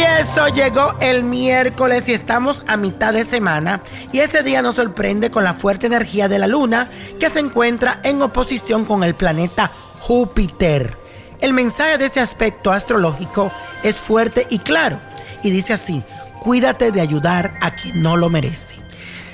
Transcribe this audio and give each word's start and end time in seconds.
eso 0.00 0.48
llegó 0.48 0.94
el 1.00 1.24
miércoles 1.24 2.08
y 2.08 2.12
estamos 2.12 2.62
a 2.66 2.76
mitad 2.76 3.12
de 3.12 3.24
semana 3.24 3.82
y 4.12 4.20
este 4.20 4.42
día 4.42 4.62
nos 4.62 4.76
sorprende 4.76 5.30
con 5.30 5.44
la 5.44 5.54
fuerte 5.54 5.86
energía 5.86 6.28
de 6.28 6.38
la 6.38 6.46
luna 6.46 6.88
que 7.18 7.30
se 7.30 7.40
encuentra 7.40 8.00
en 8.04 8.22
oposición 8.22 8.84
con 8.84 9.02
el 9.02 9.14
planeta 9.14 9.70
Júpiter. 10.00 10.96
El 11.40 11.52
mensaje 11.52 11.98
de 11.98 12.06
este 12.06 12.20
aspecto 12.20 12.70
astrológico 12.70 13.50
es 13.82 14.00
fuerte 14.00 14.46
y 14.50 14.58
claro 14.60 15.00
y 15.42 15.50
dice 15.50 15.72
así, 15.72 16.02
cuídate 16.40 16.92
de 16.92 17.00
ayudar 17.00 17.56
a 17.60 17.74
quien 17.74 18.02
no 18.02 18.16
lo 18.16 18.28
merece. 18.30 18.76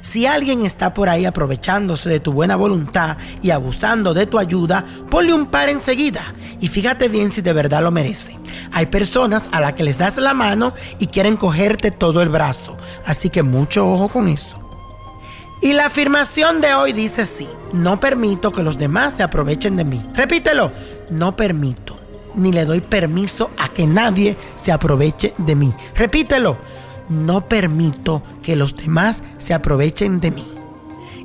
Si 0.00 0.26
alguien 0.26 0.64
está 0.64 0.94
por 0.94 1.08
ahí 1.08 1.24
aprovechándose 1.24 2.08
de 2.08 2.20
tu 2.20 2.32
buena 2.32 2.56
voluntad 2.56 3.16
y 3.42 3.50
abusando 3.50 4.14
de 4.14 4.26
tu 4.26 4.38
ayuda, 4.38 4.84
ponle 5.10 5.32
un 5.32 5.46
par 5.46 5.68
enseguida 5.68 6.34
y 6.60 6.68
fíjate 6.68 7.08
bien 7.08 7.32
si 7.32 7.42
de 7.42 7.52
verdad 7.52 7.82
lo 7.82 7.90
merece. 7.90 8.38
Hay 8.72 8.86
personas 8.86 9.48
a 9.52 9.60
las 9.60 9.74
que 9.74 9.84
les 9.84 9.98
das 9.98 10.16
la 10.16 10.34
mano 10.34 10.74
y 10.98 11.08
quieren 11.08 11.36
cogerte 11.36 11.90
todo 11.90 12.22
el 12.22 12.28
brazo, 12.28 12.76
así 13.04 13.28
que 13.28 13.42
mucho 13.42 13.90
ojo 13.90 14.08
con 14.08 14.28
eso. 14.28 14.58
Y 15.62 15.74
la 15.74 15.86
afirmación 15.86 16.62
de 16.62 16.72
hoy 16.72 16.94
dice 16.94 17.22
así, 17.22 17.46
no 17.72 18.00
permito 18.00 18.50
que 18.50 18.62
los 18.62 18.78
demás 18.78 19.14
se 19.14 19.22
aprovechen 19.22 19.76
de 19.76 19.84
mí. 19.84 20.02
Repítelo, 20.14 20.72
no 21.10 21.36
permito, 21.36 21.98
ni 22.34 22.50
le 22.50 22.64
doy 22.64 22.80
permiso 22.80 23.50
a 23.58 23.68
que 23.68 23.86
nadie 23.86 24.36
se 24.56 24.72
aproveche 24.72 25.34
de 25.36 25.54
mí. 25.54 25.72
Repítelo, 25.94 26.56
no 27.10 27.46
permito 27.46 28.22
que 28.42 28.56
los 28.56 28.74
demás 28.74 29.22
se 29.36 29.52
aprovechen 29.52 30.20
de 30.20 30.30
mí. 30.30 30.46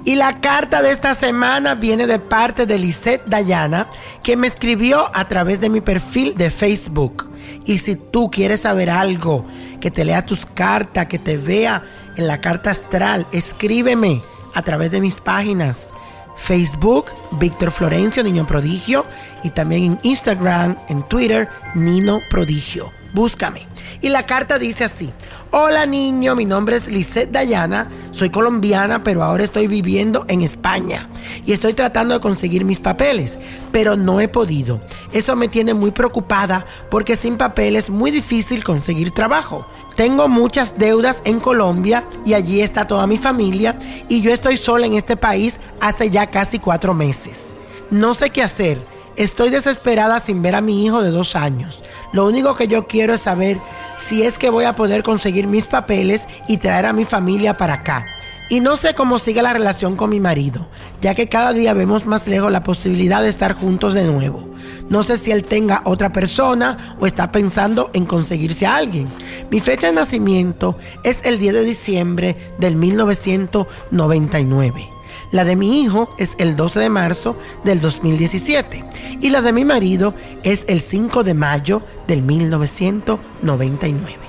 Y 0.04 0.16
la 0.16 0.40
carta 0.40 0.84
de 0.84 0.92
esta 0.92 1.16
semana 1.16 1.74
viene 1.74 2.06
de 2.06 2.20
parte 2.20 2.68
de 2.68 2.78
Lisette 2.78 3.26
Dayana, 3.26 3.88
que 4.22 4.38
me 4.38 4.46
escribió 4.46 5.10
a 5.16 5.28
través 5.28 5.60
de 5.60 5.70
mi 5.70 5.82
perfil 5.82 6.36
de 6.36 6.52
Facebook. 6.52 7.28
Y 7.66 7.80
si 7.80 7.96
tú 7.96 8.30
quieres 8.30 8.62
saber 8.62 8.92
algo, 8.92 9.48
que 9.82 9.90
te 9.90 10.06
lea 10.06 10.26
tus 10.26 10.46
cartas, 10.46 11.08
que 11.08 11.18
te 11.18 11.38
vea 11.38 11.84
en 12.18 12.28
la 12.28 12.40
carta 12.40 12.70
astral, 12.70 13.26
escríbeme 13.32 14.22
a 14.54 14.62
través 14.62 14.92
de 14.92 15.02
mis 15.02 15.20
páginas. 15.20 15.88
Facebook, 16.36 17.06
Víctor 17.32 17.72
Florencio, 17.72 18.24
Niño 18.24 18.46
Prodigio, 18.46 19.06
y 19.44 19.50
también 19.50 19.84
en 19.84 20.00
Instagram, 20.04 20.78
en 20.90 21.04
Twitter, 21.04 21.48
Nino 21.74 22.20
Prodigio. 22.30 22.92
Búscame. 23.14 23.66
Y 24.02 24.10
la 24.10 24.24
carta 24.24 24.60
dice 24.60 24.84
así: 24.84 25.14
Hola 25.52 25.86
niño, 25.86 26.36
mi 26.36 26.44
nombre 26.44 26.76
es 26.76 26.88
Lisette 26.88 27.32
Dayana, 27.32 27.90
soy 28.12 28.30
colombiana, 28.30 29.04
pero 29.04 29.24
ahora 29.24 29.46
estoy 29.46 29.68
viviendo 29.68 30.26
en 30.28 30.42
España 30.42 31.08
y 31.46 31.54
estoy 31.54 31.74
tratando 31.74 32.14
de 32.14 32.20
conseguir 32.20 32.66
mis 32.66 32.82
papeles, 32.82 33.38
pero 33.72 33.96
no 33.96 34.20
he 34.20 34.28
podido. 34.28 34.82
Eso 35.14 35.36
me 35.38 35.48
tiene 35.48 35.74
muy 35.74 35.92
preocupada 35.92 36.66
porque 36.92 37.16
sin 37.16 37.38
papeles 37.38 37.86
es 37.86 37.90
muy 37.90 38.12
difícil 38.12 38.66
conseguir 38.66 39.12
trabajo. 39.12 39.66
Tengo 39.96 40.28
muchas 40.28 40.78
deudas 40.78 41.22
en 41.24 41.40
Colombia 41.40 42.04
y 42.26 42.34
allí 42.34 42.60
está 42.60 42.86
toda 42.86 43.08
mi 43.08 43.18
familia 43.18 43.80
y 44.10 44.20
yo 44.20 44.34
estoy 44.34 44.58
sola 44.58 44.86
en 44.86 44.94
este 44.94 45.16
país 45.16 45.58
hace 45.80 46.10
ya 46.10 46.28
casi 46.28 46.60
cuatro 46.60 46.94
meses. 46.94 47.46
No 47.92 48.14
sé 48.14 48.30
qué 48.30 48.44
hacer. 48.44 48.82
Estoy 49.16 49.50
desesperada 49.52 50.20
sin 50.20 50.42
ver 50.42 50.56
a 50.56 50.60
mi 50.60 50.86
hijo 50.86 51.02
de 51.02 51.12
dos 51.12 51.38
años. 51.38 51.82
Lo 52.12 52.26
único 52.26 52.56
que 52.56 52.68
yo 52.68 52.88
quiero 52.88 53.14
es 53.14 53.22
saber 53.22 53.58
si 53.98 54.24
es 54.24 54.38
que 54.38 54.50
voy 54.50 54.66
a 54.66 54.76
poder 54.76 55.02
conseguir 55.02 55.48
mis 55.48 55.66
papeles 55.66 56.24
y 56.50 56.58
traer 56.58 56.88
a 56.88 56.94
mi 56.94 57.06
familia 57.06 57.56
para 57.56 57.76
acá. 57.76 58.06
Y 58.48 58.60
no 58.60 58.76
sé 58.76 58.94
cómo 58.94 59.18
sigue 59.18 59.42
la 59.42 59.54
relación 59.54 59.96
con 59.96 60.12
mi 60.12 60.20
marido, 60.20 60.68
ya 61.02 61.16
que 61.16 61.28
cada 61.28 61.52
día 61.52 61.74
vemos 61.74 62.06
más 62.06 62.28
lejos 62.28 62.52
la 62.52 62.62
posibilidad 62.62 63.24
de 63.24 63.30
estar 63.30 63.54
juntos 63.54 63.96
de 63.96 64.04
nuevo. 64.04 64.48
No 64.88 65.02
sé 65.02 65.18
si 65.18 65.32
él 65.32 65.44
tenga 65.44 65.82
otra 65.86 66.12
persona 66.12 66.96
o 67.00 67.08
está 67.08 67.32
pensando 67.32 67.90
en 67.94 68.06
conseguirse 68.06 68.68
a 68.68 68.76
alguien. 68.76 69.08
Mi 69.50 69.62
fecha 69.62 69.88
de 69.88 69.94
nacimiento 69.94 70.78
es 71.04 71.26
el 71.26 71.40
10 71.40 71.56
de 71.56 71.64
diciembre 71.64 72.36
del 72.60 72.76
1999. 72.76 74.90
La 75.32 75.44
de 75.44 75.56
mi 75.56 75.82
hijo 75.82 76.14
es 76.20 76.34
el 76.38 76.56
12 76.56 76.82
de 76.82 76.90
marzo 76.90 77.36
del 77.64 77.82
2017 77.82 78.86
y 79.22 79.32
la 79.32 79.42
de 79.42 79.54
mi 79.54 79.66
marido 79.66 80.14
es 80.44 80.66
el 80.68 80.82
5 80.82 81.24
de 81.24 81.34
mayo 81.34 81.82
del 82.08 82.22
1999. 82.22 84.20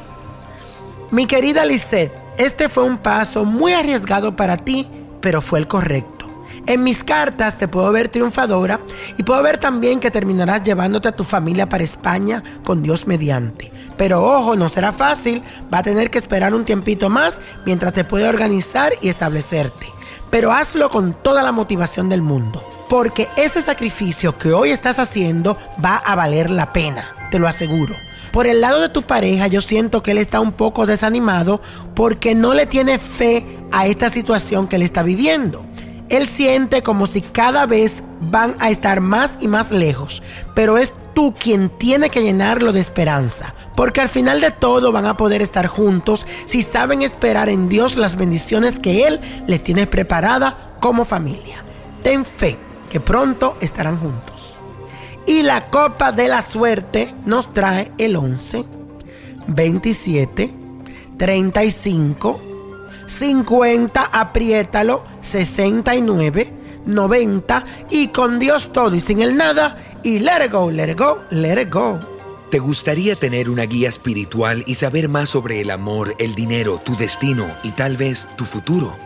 Mi 1.11 1.27
querida 1.27 1.67
Lisette, 1.67 2.26
este 2.39 2.69
fue 2.69 2.85
un 2.85 2.99
paso 2.99 3.45
muy 3.45 3.73
arriesgado 3.73 4.37
para 4.37 4.59
ti, 4.59 4.89
pero 5.21 5.41
fue 5.41 5.59
el 5.59 5.67
correcto. 5.67 6.27
En 6.67 6.83
mis 6.83 7.05
cartas 7.05 7.59
te 7.59 7.69
puedo 7.69 7.93
ver 7.93 8.09
triunfadora 8.09 8.81
y 9.17 9.23
puedo 9.23 9.43
ver 9.43 9.59
también 9.59 10.01
que 10.01 10.11
terminarás 10.11 10.65
llevándote 10.65 11.09
a 11.09 11.17
tu 11.17 11.23
familia 11.23 11.69
para 11.69 11.85
España 11.85 12.43
con 12.65 12.83
Dios 12.83 13.07
mediante. 13.07 13.71
Pero 13.97 14.23
ojo, 14.23 14.57
no 14.57 14.69
será 14.69 14.93
fácil, 14.93 15.43
va 15.73 15.79
a 15.79 15.83
tener 15.85 16.11
que 16.11 16.19
esperar 16.19 16.55
un 16.55 16.65
tiempito 16.65 17.09
más 17.09 17.39
mientras 17.65 17.93
te 17.93 18.05
puede 18.05 18.29
organizar 18.29 18.93
y 19.01 19.09
establecerte 19.09 19.97
pero 20.31 20.53
hazlo 20.53 20.89
con 20.89 21.15
toda 21.15 21.43
la 21.43 21.53
motivación 21.53 22.09
del 22.09 22.23
mundo, 22.23 22.63
porque 22.89 23.29
ese 23.37 23.63
sacrificio 23.63 24.37
que 24.39 24.53
hoy 24.53 24.71
estás 24.71 24.99
haciendo 24.99 25.57
va 25.83 25.97
a 25.97 26.15
valer 26.15 26.51
la 26.51 26.73
pena, 26.73 27.15
te 27.31 27.39
lo 27.39 27.49
aseguro. 27.49 27.95
Por 28.37 28.47
el 28.47 28.61
lado 28.61 28.83
de 28.83 28.91
tu 28.91 29.01
pareja, 29.01 29.47
yo 29.47 29.63
siento 29.63 30.03
que 30.03 30.11
él 30.11 30.19
está 30.19 30.41
un 30.41 30.53
poco 30.53 30.85
desanimado 30.85 31.63
porque 31.95 32.35
no 32.35 32.53
le 32.53 32.67
tiene 32.67 32.99
fe 32.99 33.47
a 33.73 33.87
esta 33.87 34.11
situación 34.11 34.69
que 34.69 34.77
él 34.77 34.83
está 34.83 35.03
viviendo. 35.03 35.65
Él 36.11 36.27
siente 36.27 36.83
como 36.83 37.07
si 37.07 37.23
cada 37.23 37.65
vez 37.65 38.03
van 38.21 38.55
a 38.59 38.69
estar 38.69 39.01
más 39.01 39.33
y 39.41 39.49
más 39.49 39.71
lejos, 39.71 40.23
pero 40.55 40.77
es 40.77 40.93
tú 41.15 41.33
quien 41.33 41.71
tiene 41.71 42.11
que 42.11 42.21
llenarlo 42.21 42.75
de 42.75 42.81
esperanza. 42.81 43.55
Porque 43.75 44.03
al 44.03 44.11
final 44.11 44.43
de 44.43 44.51
todo 44.51 44.93
van 44.93 45.07
a 45.07 45.17
poder 45.17 45.41
estar 45.41 45.67
juntos 45.67 46.27
si 46.45 46.63
saben 46.63 47.01
esperar 47.01 47.49
en 47.49 47.71
Dios 47.71 47.97
las 47.97 48.17
bendiciones 48.17 48.79
que 48.79 49.07
Él 49.07 49.19
les 49.47 49.65
tiene 49.65 49.87
preparada 49.87 50.75
como 50.79 51.07
familia. 51.07 51.65
Ten 52.03 52.27
fe 52.27 52.59
que 52.91 53.01
pronto 53.01 53.57
estarán 53.63 53.97
juntos. 53.99 54.36
Y 55.27 55.43
la 55.43 55.69
copa 55.69 56.13
de 56.13 56.29
la 56.29 56.41
suerte 56.41 57.13
nos 57.25 57.53
trae 57.53 57.91
el 57.99 58.15
11, 58.17 58.65
27, 59.49 60.51
35, 61.19 62.41
50, 63.07 64.03
apriétalo, 64.05 65.05
69, 65.23 66.53
90 66.87 67.65
y 67.91 68.09
con 68.09 68.39
Dios 68.39 68.73
todo 68.73 68.95
y 68.95 69.01
sin 69.01 69.21
el 69.21 69.37
nada 69.37 69.99
y 70.03 70.21
let 70.21 70.49
go, 70.51 70.71
let 70.71 70.95
go, 70.95 71.19
let 71.31 71.61
it 71.61 71.73
go. 71.73 71.99
¿Te 72.51 72.61
gustaría 72.61 73.17
tener 73.17 73.51
una 73.51 73.65
guía 73.65 73.89
espiritual 73.89 74.63
y 74.69 74.77
saber 74.77 75.09
más 75.09 75.31
sobre 75.31 75.61
el 75.61 75.71
amor, 75.71 76.15
el 76.21 76.37
dinero, 76.37 76.81
tu 76.85 76.97
destino 76.97 77.49
y 77.65 77.73
tal 77.73 77.97
vez 77.97 78.25
tu 78.37 78.45
futuro? 78.45 79.06